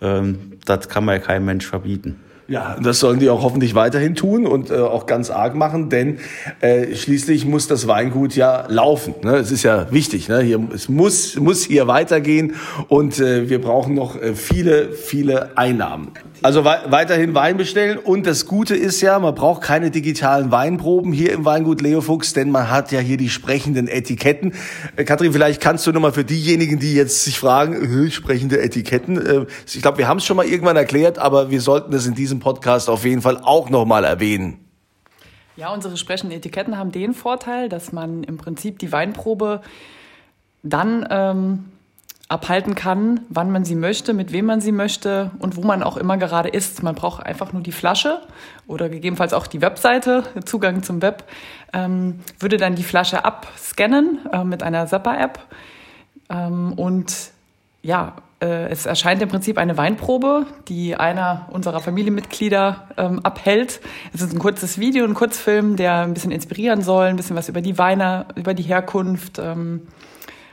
Ähm, 0.00 0.52
das 0.64 0.88
kann 0.88 1.04
man 1.04 1.16
ja 1.16 1.20
keinem 1.20 1.46
Mensch 1.46 1.66
verbieten. 1.66 2.20
Ja, 2.48 2.76
das 2.80 3.00
sollen 3.00 3.18
die 3.18 3.28
auch 3.28 3.42
hoffentlich 3.42 3.74
weiterhin 3.74 4.14
tun 4.14 4.46
und 4.46 4.70
äh, 4.70 4.76
auch 4.76 5.06
ganz 5.06 5.30
arg 5.30 5.56
machen, 5.56 5.90
denn 5.90 6.18
äh, 6.60 6.94
schließlich 6.94 7.44
muss 7.44 7.66
das 7.66 7.88
Weingut 7.88 8.36
ja 8.36 8.66
laufen. 8.68 9.14
Ne? 9.24 9.36
Es 9.36 9.50
ist 9.50 9.64
ja 9.64 9.90
wichtig. 9.90 10.28
Ne? 10.28 10.42
Hier, 10.42 10.60
es 10.72 10.88
muss, 10.88 11.34
muss 11.36 11.64
hier 11.64 11.88
weitergehen 11.88 12.54
und 12.86 13.18
äh, 13.18 13.48
wir 13.50 13.60
brauchen 13.60 13.96
noch 13.96 14.20
äh, 14.20 14.34
viele, 14.34 14.92
viele 14.92 15.58
Einnahmen. 15.58 16.12
Also 16.42 16.64
we 16.64 16.76
weiterhin 16.88 17.34
Wein 17.34 17.56
bestellen 17.56 17.98
und 17.98 18.26
das 18.26 18.46
Gute 18.46 18.76
ist 18.76 19.00
ja, 19.00 19.18
man 19.18 19.34
braucht 19.34 19.62
keine 19.62 19.90
digitalen 19.90 20.50
Weinproben 20.50 21.12
hier 21.12 21.32
im 21.32 21.44
Weingut 21.46 21.80
Leo 21.80 22.02
Fuchs, 22.02 22.34
denn 22.34 22.50
man 22.50 22.70
hat 22.70 22.92
ja 22.92 23.00
hier 23.00 23.16
die 23.16 23.30
sprechenden 23.30 23.88
Etiketten. 23.88 24.52
Äh, 24.96 25.04
Katrin, 25.04 25.32
vielleicht 25.32 25.62
kannst 25.62 25.86
du 25.86 25.92
nochmal 25.92 26.12
für 26.12 26.24
diejenigen, 26.24 26.78
die 26.78 26.94
jetzt 26.94 27.24
sich 27.24 27.38
fragen, 27.38 28.06
äh, 28.06 28.10
sprechende 28.10 28.60
Etiketten. 28.60 29.26
Äh, 29.26 29.46
ich 29.66 29.80
glaube, 29.80 29.98
wir 29.98 30.08
haben 30.08 30.18
es 30.18 30.26
schon 30.26 30.36
mal 30.36 30.46
irgendwann 30.46 30.76
erklärt, 30.76 31.18
aber 31.18 31.50
wir 31.50 31.62
sollten 31.62 31.90
das 31.90 32.06
in 32.06 32.14
diesem 32.14 32.38
Podcast 32.38 32.90
auf 32.90 33.04
jeden 33.04 33.22
Fall 33.22 33.38
auch 33.42 33.70
nochmal 33.70 34.04
erwähnen. 34.04 34.58
Ja, 35.56 35.72
unsere 35.72 35.96
sprechenden 35.96 36.36
Etiketten 36.36 36.76
haben 36.76 36.92
den 36.92 37.14
Vorteil, 37.14 37.70
dass 37.70 37.92
man 37.92 38.22
im 38.24 38.36
Prinzip 38.36 38.78
die 38.78 38.92
Weinprobe 38.92 39.62
dann 40.62 41.06
ähm, 41.10 41.64
abhalten 42.28 42.74
kann, 42.74 43.20
wann 43.28 43.52
man 43.52 43.64
sie 43.64 43.76
möchte, 43.76 44.12
mit 44.12 44.32
wem 44.32 44.46
man 44.46 44.60
sie 44.60 44.72
möchte 44.72 45.30
und 45.38 45.56
wo 45.56 45.62
man 45.62 45.82
auch 45.82 45.96
immer 45.96 46.16
gerade 46.16 46.48
ist. 46.48 46.82
Man 46.82 46.96
braucht 46.96 47.24
einfach 47.24 47.52
nur 47.52 47.62
die 47.62 47.72
Flasche 47.72 48.20
oder 48.66 48.88
gegebenenfalls 48.88 49.32
auch 49.32 49.46
die 49.46 49.60
Webseite, 49.60 50.24
Zugang 50.44 50.82
zum 50.82 51.02
Web, 51.02 51.24
ähm, 51.72 52.20
würde 52.40 52.56
dann 52.56 52.74
die 52.74 52.82
Flasche 52.82 53.24
abscannen 53.24 54.18
äh, 54.32 54.42
mit 54.42 54.64
einer 54.64 54.86
Zapper-App 54.86 55.38
ähm, 56.28 56.72
und 56.72 57.30
ja, 57.82 58.16
äh, 58.40 58.68
es 58.70 58.86
erscheint 58.86 59.22
im 59.22 59.28
Prinzip 59.28 59.56
eine 59.56 59.76
Weinprobe, 59.76 60.46
die 60.68 60.96
einer 60.96 61.46
unserer 61.50 61.80
Familienmitglieder 61.80 62.88
ähm, 62.96 63.20
abhält. 63.20 63.80
Es 64.12 64.20
ist 64.20 64.32
ein 64.32 64.40
kurzes 64.40 64.78
Video, 64.78 65.04
ein 65.04 65.14
Kurzfilm, 65.14 65.76
der 65.76 66.00
ein 66.00 66.12
bisschen 66.12 66.32
inspirieren 66.32 66.82
soll, 66.82 67.06
ein 67.06 67.16
bisschen 67.16 67.36
was 67.36 67.48
über 67.48 67.60
die 67.60 67.78
Weine, 67.78 68.26
über 68.34 68.52
die 68.52 68.64
Herkunft, 68.64 69.38
ähm, 69.38 69.86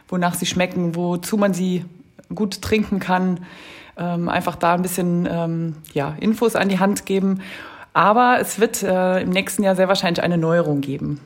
wonach 0.08 0.36
sie 0.36 0.46
schmecken, 0.46 0.96
wozu 0.96 1.38
man 1.38 1.54
sie 1.54 1.86
gut 2.34 2.62
trinken 2.62 3.00
kann. 3.00 3.40
Ähm, 3.98 4.30
einfach 4.30 4.56
da 4.56 4.74
ein 4.74 4.82
bisschen 4.82 5.28
ähm, 5.32 5.76
ja, 5.94 6.16
Infos 6.20 6.56
an 6.56 6.70
die 6.70 6.80
Hand 6.80 7.06
geben. 7.06 7.42
Aber 7.94 8.38
es 8.42 8.60
wird 8.60 8.82
äh, 8.82 9.22
im 9.22 9.30
nächsten 9.30 9.64
Jahr 9.64 9.76
sehr 9.76 9.88
wahrscheinlich 9.88 10.24
eine 10.24 10.38
Neuerung 10.38 10.82
geben. 10.82 11.20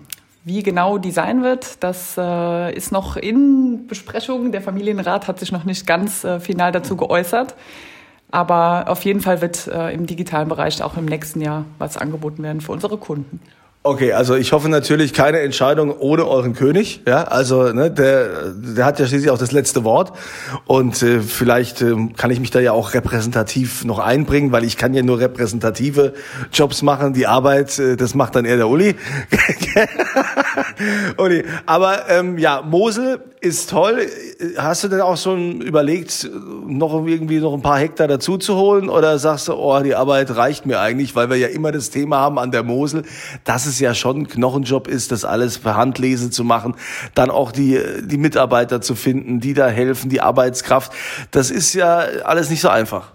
Wie 0.43 0.63
genau 0.63 0.97
die 0.97 1.11
sein 1.11 1.43
wird, 1.43 1.83
das 1.83 2.15
äh, 2.17 2.73
ist 2.73 2.91
noch 2.91 3.17
in 3.17 3.87
Besprechung. 3.87 4.51
Der 4.51 4.61
Familienrat 4.61 5.27
hat 5.27 5.39
sich 5.39 5.51
noch 5.51 5.65
nicht 5.65 5.85
ganz 5.85 6.23
äh, 6.23 6.39
final 6.39 6.71
dazu 6.71 6.95
geäußert. 6.95 7.55
Aber 8.31 8.85
auf 8.87 9.03
jeden 9.03 9.21
Fall 9.21 9.41
wird 9.41 9.67
äh, 9.67 9.93
im 9.93 10.05
digitalen 10.05 10.49
Bereich 10.49 10.81
auch 10.83 10.97
im 10.97 11.05
nächsten 11.05 11.41
Jahr 11.41 11.65
was 11.79 11.97
angeboten 11.97 12.43
werden 12.43 12.61
für 12.61 12.73
unsere 12.73 12.97
Kunden. 12.97 13.39
Okay, 13.83 14.11
also 14.11 14.35
ich 14.35 14.51
hoffe 14.51 14.67
natürlich 14.67 15.13
keine 15.13 15.39
Entscheidung 15.39 15.97
ohne 15.97 16.27
euren 16.27 16.53
König. 16.53 17.03
Ja, 17.07 17.23
also 17.23 17.71
ne, 17.71 17.89
der, 17.89 18.51
der 18.51 18.83
hat 18.83 18.99
ja 18.99 19.07
schließlich 19.07 19.31
auch 19.31 19.37
das 19.37 19.53
letzte 19.53 19.85
Wort 19.85 20.11
und 20.65 21.01
äh, 21.03 21.21
vielleicht 21.21 21.81
äh, 21.81 21.95
kann 22.17 22.29
ich 22.29 22.41
mich 22.41 22.51
da 22.51 22.59
ja 22.59 22.73
auch 22.73 22.93
repräsentativ 22.93 23.85
noch 23.85 23.99
einbringen, 23.99 24.51
weil 24.51 24.65
ich 24.65 24.75
kann 24.75 24.93
ja 24.93 25.03
nur 25.03 25.19
repräsentative 25.19 26.13
Jobs 26.51 26.81
machen. 26.81 27.13
Die 27.13 27.27
Arbeit, 27.27 27.79
äh, 27.79 27.95
das 27.95 28.13
macht 28.13 28.35
dann 28.35 28.43
eher 28.43 28.57
der 28.57 28.67
Uli. 28.67 28.95
Uli, 31.17 31.45
aber 31.65 32.09
ähm, 32.09 32.37
ja, 32.37 32.61
Mosel 32.61 33.21
ist 33.39 33.69
toll. 33.69 34.07
Hast 34.57 34.83
du 34.83 34.87
denn 34.87 35.01
auch 35.01 35.17
schon 35.17 35.61
überlegt, 35.61 36.29
noch 36.65 36.93
irgendwie 37.05 37.39
noch 37.39 37.53
ein 37.53 37.61
paar 37.61 37.77
Hektar 37.77 38.07
dazu 38.07 38.37
zu 38.37 38.55
holen 38.55 38.89
oder 38.89 39.19
sagst 39.19 39.47
du, 39.47 39.53
oh, 39.53 39.79
die 39.81 39.95
Arbeit 39.95 40.35
reicht 40.35 40.65
mir 40.65 40.79
eigentlich, 40.79 41.15
weil 41.15 41.29
wir 41.29 41.37
ja 41.37 41.47
immer 41.47 41.71
das 41.71 41.89
Thema 41.89 42.17
haben 42.17 42.39
an 42.39 42.51
der 42.51 42.63
Mosel, 42.63 43.03
dass 43.43 43.65
es 43.65 43.79
ja 43.79 43.93
schon 43.93 44.21
ein 44.21 44.27
Knochenjob 44.27 44.87
ist, 44.87 45.11
das 45.11 45.23
alles 45.23 45.59
per 45.59 45.75
Handlese 45.75 46.31
zu 46.31 46.43
machen, 46.43 46.75
dann 47.13 47.29
auch 47.29 47.51
die, 47.51 47.79
die 48.01 48.17
Mitarbeiter 48.17 48.81
zu 48.81 48.95
finden, 48.95 49.39
die 49.39 49.53
da 49.53 49.67
helfen, 49.67 50.09
die 50.09 50.21
Arbeitskraft. 50.21 50.91
Das 51.31 51.51
ist 51.51 51.73
ja 51.73 51.99
alles 52.23 52.49
nicht 52.49 52.61
so 52.61 52.69
einfach. 52.69 53.11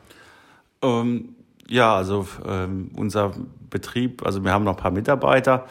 Ähm, 0.82 1.36
ja, 1.68 1.96
also 1.96 2.26
ähm, 2.46 2.90
unser 2.96 3.32
Betrieb, 3.70 4.24
also 4.24 4.44
wir 4.44 4.52
haben 4.52 4.64
noch 4.64 4.76
ein 4.76 4.82
paar 4.82 4.90
Mitarbeiter. 4.90 5.66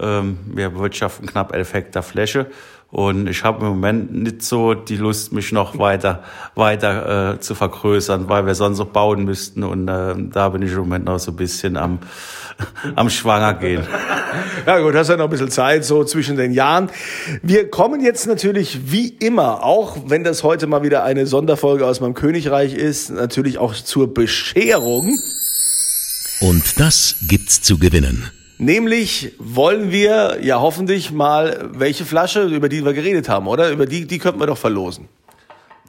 Ähm, 0.00 0.38
wir 0.46 0.78
wirtschaften 0.78 1.26
knapp 1.26 1.54
elf 1.54 1.72
Hektar 1.72 2.02
Fläche 2.02 2.46
und 2.92 3.28
ich 3.28 3.44
habe 3.44 3.64
im 3.64 3.70
Moment 3.70 4.12
nicht 4.12 4.42
so 4.42 4.74
die 4.74 4.96
Lust, 4.96 5.32
mich 5.32 5.52
noch 5.52 5.78
weiter, 5.78 6.24
weiter 6.56 7.34
äh, 7.34 7.40
zu 7.40 7.54
vergrößern, 7.54 8.28
weil 8.28 8.46
wir 8.46 8.56
sonst 8.56 8.78
noch 8.78 8.88
bauen 8.88 9.24
müssten. 9.24 9.62
Und 9.62 9.86
äh, 9.86 10.14
da 10.32 10.48
bin 10.48 10.62
ich 10.62 10.72
im 10.72 10.78
Moment 10.78 11.04
noch 11.04 11.20
so 11.20 11.30
ein 11.30 11.36
bisschen 11.36 11.76
am, 11.76 12.00
am 12.96 13.08
Schwanger 13.10 13.54
gehen. 13.54 13.86
Ja 14.64 14.78
gut, 14.78 14.94
hast 14.94 15.08
ja 15.08 15.16
noch 15.16 15.24
ein 15.24 15.30
bisschen 15.30 15.50
Zeit 15.50 15.84
so 15.84 16.04
zwischen 16.04 16.36
den 16.36 16.52
Jahren. 16.52 16.90
Wir 17.42 17.68
kommen 17.68 18.00
jetzt 18.00 18.28
natürlich 18.28 18.92
wie 18.92 19.08
immer, 19.08 19.64
auch 19.64 19.96
wenn 20.06 20.22
das 20.22 20.44
heute 20.44 20.68
mal 20.68 20.84
wieder 20.84 21.02
eine 21.02 21.26
Sonderfolge 21.26 21.84
aus 21.84 22.00
meinem 22.00 22.14
Königreich 22.14 22.74
ist, 22.74 23.10
natürlich 23.10 23.58
auch 23.58 23.74
zur 23.74 24.14
Bescherung. 24.14 25.18
Und 26.40 26.78
das 26.78 27.16
gibt's 27.22 27.60
zu 27.60 27.78
gewinnen. 27.78 28.30
Nämlich 28.60 29.32
wollen 29.38 29.90
wir 29.90 30.36
ja 30.42 30.60
hoffentlich 30.60 31.12
mal 31.12 31.70
welche 31.72 32.04
Flasche, 32.04 32.42
über 32.42 32.68
die 32.68 32.84
wir 32.84 32.92
geredet 32.92 33.26
haben, 33.26 33.46
oder? 33.46 33.70
Über 33.70 33.86
die, 33.86 34.06
die 34.06 34.18
könnten 34.18 34.38
wir 34.38 34.46
doch 34.46 34.58
verlosen. 34.58 35.08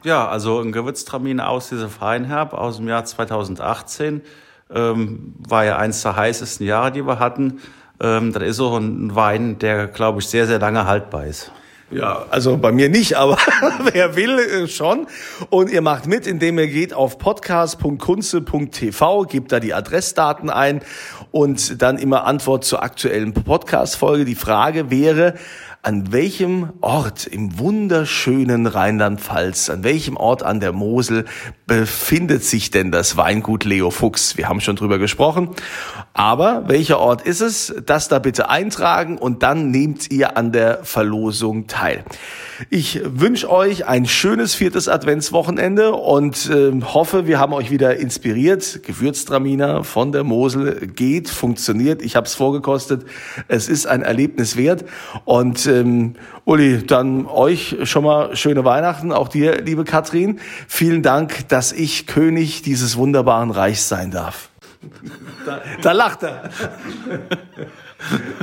Ja, 0.04 0.26
also 0.26 0.58
ein 0.58 0.72
Gewürztraminer 0.72 1.50
aus 1.50 1.68
dieser 1.68 1.90
Feinherb 1.90 2.54
aus 2.54 2.78
dem 2.78 2.88
Jahr 2.88 3.04
2018 3.04 4.22
ähm, 4.74 5.34
war 5.36 5.66
ja 5.66 5.76
eins 5.76 6.00
der 6.00 6.16
heißesten 6.16 6.66
Jahre, 6.66 6.92
die 6.92 7.06
wir 7.06 7.18
hatten. 7.18 7.60
Ähm, 8.00 8.32
das 8.32 8.42
ist 8.42 8.56
so 8.56 8.74
ein 8.74 9.14
Wein, 9.14 9.58
der, 9.58 9.86
glaube 9.86 10.20
ich, 10.20 10.28
sehr, 10.28 10.46
sehr 10.46 10.58
lange 10.58 10.86
haltbar 10.86 11.26
ist. 11.26 11.52
Ja, 11.92 12.26
also 12.30 12.56
bei 12.56 12.72
mir 12.72 12.88
nicht, 12.88 13.18
aber 13.18 13.36
wer 13.92 14.16
will 14.16 14.38
äh, 14.38 14.66
schon. 14.66 15.06
Und 15.50 15.70
ihr 15.70 15.82
macht 15.82 16.06
mit, 16.06 16.26
indem 16.26 16.58
ihr 16.58 16.68
geht 16.68 16.94
auf 16.94 17.18
podcast.kunze.tv, 17.18 19.24
gebt 19.24 19.52
da 19.52 19.60
die 19.60 19.74
Adressdaten 19.74 20.48
ein 20.48 20.80
und 21.32 21.82
dann 21.82 21.98
immer 21.98 22.24
Antwort 22.26 22.64
zur 22.64 22.82
aktuellen 22.82 23.32
Podcast-Folge. 23.32 24.24
Die 24.24 24.34
Frage 24.34 24.90
wäre, 24.90 25.34
an 25.80 26.12
welchem 26.12 26.74
Ort 26.80 27.26
im 27.26 27.58
wunderschönen 27.58 28.68
Rheinland-Pfalz, 28.68 29.68
an 29.68 29.82
welchem 29.82 30.16
Ort 30.16 30.44
an 30.44 30.60
der 30.60 30.72
Mosel 30.72 31.24
befindet 31.66 32.44
sich 32.44 32.70
denn 32.70 32.92
das 32.92 33.16
Weingut 33.16 33.64
Leo 33.64 33.90
Fuchs? 33.90 34.36
Wir 34.36 34.48
haben 34.48 34.60
schon 34.60 34.76
drüber 34.76 34.98
gesprochen. 34.98 35.48
Aber 36.14 36.64
welcher 36.68 36.98
Ort 36.98 37.22
ist 37.22 37.40
es? 37.40 37.74
Das 37.86 38.08
da 38.08 38.18
bitte 38.18 38.50
eintragen 38.50 39.16
und 39.16 39.42
dann 39.42 39.70
nehmt 39.70 40.10
ihr 40.10 40.36
an 40.36 40.52
der 40.52 40.84
Verlosung 40.84 41.68
teil. 41.68 42.04
Ich 42.68 43.00
wünsche 43.04 43.50
euch 43.50 43.86
ein 43.86 44.04
schönes 44.04 44.54
viertes 44.54 44.88
Adventswochenende 44.88 45.92
und 45.92 46.50
äh, 46.50 46.70
hoffe, 46.82 47.26
wir 47.26 47.38
haben 47.38 47.54
euch 47.54 47.70
wieder 47.70 47.96
inspiriert. 47.96 48.82
Gewürztraminer 48.82 49.84
von 49.84 50.12
der 50.12 50.22
Mosel 50.22 50.86
geht, 50.86 51.30
funktioniert. 51.30 52.02
Ich 52.02 52.14
habe 52.14 52.26
es 52.26 52.34
vorgekostet. 52.34 53.06
Es 53.48 53.68
ist 53.68 53.86
ein 53.86 54.02
Erlebnis 54.02 54.56
wert. 54.56 54.84
Und 55.24 55.66
ähm, 55.66 56.14
Uli, 56.44 56.84
dann 56.86 57.26
euch 57.26 57.76
schon 57.84 58.04
mal 58.04 58.36
schöne 58.36 58.66
Weihnachten. 58.66 59.12
Auch 59.12 59.28
dir, 59.28 59.62
liebe 59.62 59.84
Katrin. 59.84 60.40
Vielen 60.68 61.02
Dank, 61.02 61.48
dass 61.48 61.72
ich 61.72 62.06
König 62.06 62.60
dieses 62.60 62.98
wunderbaren 62.98 63.50
Reichs 63.50 63.88
sein 63.88 64.10
darf. 64.10 64.51
Da, 65.46 65.60
da 65.82 65.92
lacht 65.92 66.22
er. 66.22 66.50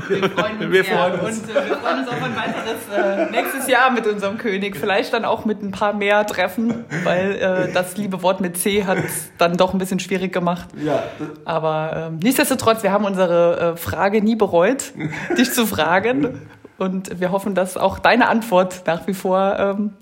Wir 0.08 0.30
freuen 0.30 0.58
uns, 0.60 0.72
Wir 0.72 0.86
freuen 0.86 1.20
uns. 1.20 1.40
Und 1.40 1.50
äh, 1.50 1.70
wir 1.70 1.78
freuen 1.78 2.00
uns 2.00 2.08
auf 2.08 2.24
ein 2.24 2.36
weiteres 2.36 3.28
äh, 3.28 3.32
nächstes 3.32 3.68
Jahr 3.68 3.92
mit 3.92 4.08
unserem 4.08 4.38
König. 4.38 4.78
Vielleicht 4.78 5.14
dann 5.14 5.26
auch 5.26 5.46
mit 5.46 5.62
ein 5.62 5.72
paar 5.72 5.94
mehr 5.94 6.26
Treffen, 6.26 6.86
weil 7.04 7.36
äh, 7.36 7.74
das 7.74 7.98
liebe 7.98 8.22
Wort 8.24 8.42
mit 8.42 8.58
C 8.58 8.86
hat 8.86 8.98
es 9.00 9.32
dann 9.38 9.58
doch 9.58 9.74
ein 9.74 9.80
bisschen 9.80 10.00
schwierig 10.00 10.32
gemacht. 10.32 10.70
Ja, 10.82 11.04
Aber 11.46 12.10
ähm, 12.12 12.20
nichtsdestotrotz, 12.24 12.84
wir 12.84 12.92
haben 12.92 13.06
unsere 13.06 13.74
äh, 13.74 13.78
Frage 13.78 14.22
nie 14.22 14.36
bereut, 14.36 14.94
dich 15.38 15.52
zu 15.52 15.66
fragen. 15.66 16.48
Und 16.78 17.20
wir 17.20 17.32
hoffen, 17.32 17.56
dass 17.56 17.76
auch 17.76 18.00
deine 18.00 18.30
Antwort 18.30 18.84
nach 18.88 19.06
wie 19.08 19.14
vor 19.14 19.58
ähm, 19.60 19.94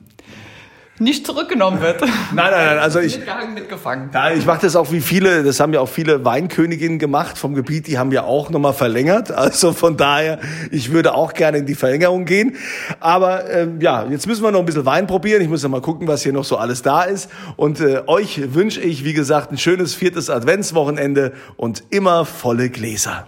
nicht 1.00 1.26
zurückgenommen 1.26 1.82
wird. 1.82 2.02
Nein, 2.02 2.12
nein, 2.34 2.52
nein, 2.52 2.78
also 2.80 3.00
ich, 3.00 3.18
Mitgehangen, 3.18 3.54
mitgefangen. 3.54 4.10
Ja, 4.14 4.32
ich 4.32 4.46
mache 4.46 4.62
das 4.62 4.76
auch 4.76 4.92
wie 4.92 5.02
viele, 5.02 5.44
das 5.44 5.60
haben 5.60 5.74
ja 5.74 5.80
auch 5.80 5.90
viele 5.90 6.26
Weinköniginnen 6.26 7.00
gemacht 7.00 7.38
vom 7.38 7.54
Gebiet, 7.54 7.88
die 7.88 7.98
haben 7.98 8.12
ja 8.12 8.24
auch 8.24 8.50
nochmal 8.50 8.74
verlängert. 8.74 9.32
Also 9.32 9.72
von 9.74 9.98
daher, 9.98 10.40
ich 10.72 10.92
würde 10.92 11.14
auch 11.14 11.34
gerne 11.34 11.60
in 11.60 11.66
die 11.66 11.76
Verlängerung 11.76 12.26
gehen. 12.26 12.56
Aber 13.00 13.50
ähm, 13.50 13.80
ja, 13.80 14.06
jetzt 14.10 14.28
müssen 14.28 14.44
wir 14.44 14.52
noch 14.52 14.60
ein 14.60 14.66
bisschen 14.66 14.86
Wein 14.86 15.08
probieren. 15.08 15.42
Ich 15.42 15.50
muss 15.50 15.64
ja 15.64 15.70
mal 15.70 15.82
gucken, 15.82 16.08
was 16.08 16.24
hier 16.24 16.34
noch 16.34 16.44
so 16.44 16.58
alles 16.58 16.82
da 16.82 17.04
ist. 17.04 17.30
Und 17.56 17.80
äh, 17.80 18.02
euch 18.08 18.54
wünsche 18.54 18.82
ich, 18.82 19.04
wie 19.04 19.14
gesagt, 19.14 19.52
ein 19.52 19.58
schönes 19.58 19.94
viertes 19.94 20.30
Adventswochenende 20.30 21.34
und 21.56 21.84
immer 21.92 22.26
volle 22.26 22.70
Gläser. 22.70 23.28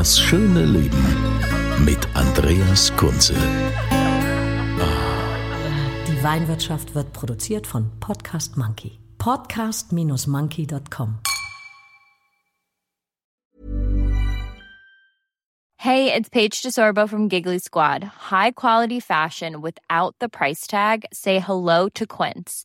Das 0.00 0.18
schöne 0.18 0.64
Leben 0.64 1.04
mit 1.84 1.98
Andreas 2.14 2.90
Kunze. 2.96 3.34
Die 6.08 6.24
Weinwirtschaft 6.24 6.94
wird 6.94 7.12
produziert 7.12 7.66
von 7.66 7.90
Podcast 8.00 8.56
Monkey. 8.56 8.98
Podcast-monkey.com. 9.18 11.18
Hey, 15.76 16.10
it's 16.14 16.30
Paige 16.30 16.62
DeSorbo 16.62 17.06
from 17.06 17.28
Giggly 17.28 17.58
Squad. 17.58 18.30
High 18.30 18.52
quality 18.52 19.00
fashion 19.00 19.60
without 19.60 20.14
the 20.18 20.30
price 20.30 20.66
tag. 20.66 21.04
Say 21.12 21.40
hello 21.40 21.90
to 21.90 22.06
Quince. 22.06 22.64